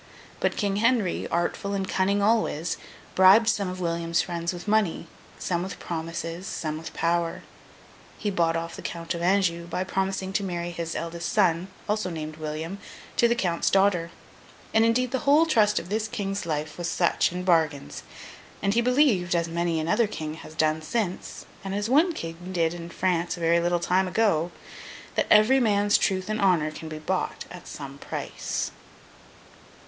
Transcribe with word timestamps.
But, 0.39 0.57
King 0.57 0.77
Henry, 0.77 1.27
artful 1.27 1.73
and 1.75 1.87
cunning 1.87 2.23
always, 2.23 2.77
bribed 3.13 3.47
some 3.47 3.69
of 3.69 3.79
William's 3.79 4.19
friends 4.23 4.51
with 4.51 4.67
money, 4.67 5.05
some 5.37 5.61
with 5.61 5.77
promises, 5.77 6.47
some 6.47 6.79
with 6.79 6.91
power. 6.95 7.43
He 8.17 8.31
bought 8.31 8.55
off 8.55 8.75
the 8.75 8.81
Count 8.81 9.13
of 9.13 9.21
Anjou, 9.21 9.67
by 9.67 9.83
promising 9.83 10.33
to 10.33 10.43
marry 10.43 10.71
his 10.71 10.95
eldest 10.95 11.31
son, 11.31 11.67
also 11.87 12.09
named 12.09 12.37
William, 12.37 12.79
to 13.17 13.27
the 13.27 13.35
Count's 13.35 13.69
daughter; 13.69 14.09
and 14.73 14.83
indeed 14.85 15.11
the 15.11 15.19
whole 15.19 15.45
trust 15.45 15.77
of 15.77 15.89
this 15.89 16.07
King's 16.07 16.47
life 16.47 16.79
was 16.79 16.87
in 16.87 16.93
such 16.93 17.45
bargains, 17.45 18.01
and 18.63 18.73
he 18.73 18.81
believed 18.81 19.35
(as 19.35 19.47
many 19.47 19.79
another 19.79 20.07
King 20.07 20.33
has 20.33 20.55
done 20.55 20.81
since, 20.81 21.45
and 21.63 21.75
as 21.75 21.91
one 21.91 22.11
King 22.11 22.49
did 22.51 22.73
in 22.73 22.89
France 22.89 23.37
a 23.37 23.39
very 23.39 23.59
little 23.59 23.79
time 23.79 24.07
ago) 24.07 24.49
that 25.13 25.27
every 25.29 25.59
man's 25.59 25.95
truth 25.99 26.27
and 26.27 26.41
honour 26.41 26.71
can 26.71 26.89
be 26.89 26.97
bought 26.97 27.45
at 27.51 27.67
some 27.67 27.99
price. 27.99 28.71